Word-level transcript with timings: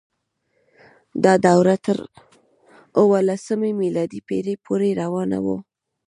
دا 1.23 1.33
دوره 1.45 1.75
تر 1.85 1.97
اوولسمې 3.01 3.71
میلادي 3.81 4.19
پیړۍ 4.27 4.55
پورې 4.65 4.89
روانه 5.01 5.37
وه. 5.45 5.57